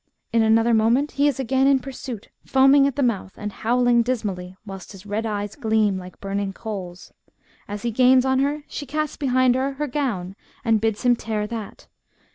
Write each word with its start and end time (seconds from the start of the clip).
In 0.33 0.41
another 0.41 0.73
moment 0.73 1.11
he 1.11 1.27
is 1.27 1.39
again 1.39 1.67
in 1.67 1.77
pursuit 1.77 2.29
foaming 2.43 2.87
at 2.87 2.95
the 2.95 3.03
mouth, 3.03 3.35
and 3.37 3.51
howling 3.53 4.01
dismally, 4.01 4.57
whilst 4.65 4.93
his 4.93 5.05
red 5.05 5.27
eyes 5.27 5.55
gleam 5.55 5.99
like 5.99 6.19
burning 6.19 6.53
coals. 6.53 7.13
As 7.67 7.83
he 7.83 7.91
gains 7.91 8.25
on 8.25 8.39
her, 8.39 8.63
she 8.67 8.87
casts 8.87 9.15
behind 9.17 9.53
her 9.53 9.73
her 9.73 9.85
gown, 9.85 10.35
and 10.65 10.81
bids 10.81 11.03
him 11.03 11.15
tear 11.15 11.45
that. 11.45 11.85